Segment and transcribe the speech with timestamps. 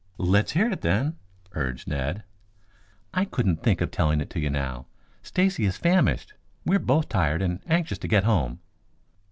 [0.17, 1.17] "Let's hear it, then,"
[1.51, 2.23] urged Ned.
[3.13, 4.87] "I couldn't think of telling it to you now.
[5.21, 6.33] Stacy is famished;
[6.65, 8.61] we are both tired and anxious to get home."